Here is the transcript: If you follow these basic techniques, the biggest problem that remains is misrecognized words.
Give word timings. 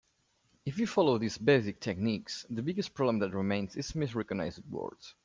If 0.65 0.79
you 0.79 0.87
follow 0.87 1.19
these 1.19 1.37
basic 1.37 1.79
techniques, 1.79 2.47
the 2.49 2.63
biggest 2.63 2.91
problem 2.95 3.19
that 3.19 3.35
remains 3.35 3.75
is 3.75 3.91
misrecognized 3.91 4.67
words. 4.67 5.13